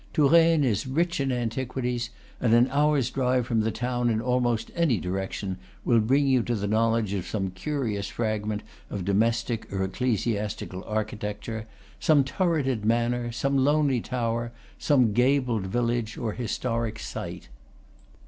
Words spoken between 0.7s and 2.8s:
rich in antiquities; and an